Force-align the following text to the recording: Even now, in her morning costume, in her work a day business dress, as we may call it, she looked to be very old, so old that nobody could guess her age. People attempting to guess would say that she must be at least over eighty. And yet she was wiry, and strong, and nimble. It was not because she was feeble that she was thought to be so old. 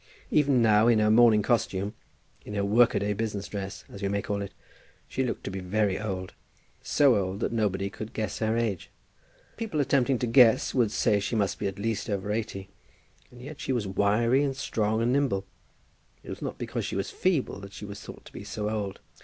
Even 0.31 0.63
now, 0.63 0.87
in 0.87 0.97
her 0.97 1.11
morning 1.11 1.43
costume, 1.43 1.93
in 2.43 2.55
her 2.55 2.65
work 2.65 2.95
a 2.95 2.99
day 2.99 3.13
business 3.13 3.47
dress, 3.47 3.85
as 3.87 4.01
we 4.01 4.07
may 4.07 4.19
call 4.23 4.41
it, 4.41 4.51
she 5.07 5.23
looked 5.23 5.43
to 5.43 5.51
be 5.51 5.59
very 5.59 5.99
old, 5.99 6.33
so 6.81 7.15
old 7.15 7.39
that 7.39 7.51
nobody 7.51 7.87
could 7.87 8.11
guess 8.11 8.39
her 8.39 8.57
age. 8.57 8.89
People 9.57 9.79
attempting 9.79 10.17
to 10.17 10.25
guess 10.25 10.73
would 10.73 10.89
say 10.89 11.17
that 11.17 11.21
she 11.21 11.35
must 11.35 11.59
be 11.59 11.67
at 11.67 11.77
least 11.77 12.09
over 12.09 12.31
eighty. 12.31 12.67
And 13.29 13.43
yet 13.43 13.61
she 13.61 13.71
was 13.71 13.85
wiry, 13.85 14.43
and 14.43 14.57
strong, 14.57 15.03
and 15.03 15.13
nimble. 15.13 15.45
It 16.23 16.31
was 16.31 16.41
not 16.41 16.57
because 16.57 16.83
she 16.83 16.95
was 16.95 17.11
feeble 17.11 17.59
that 17.59 17.71
she 17.73 17.85
was 17.85 17.99
thought 18.01 18.25
to 18.25 18.33
be 18.33 18.43
so 18.43 18.71
old. 18.71 19.01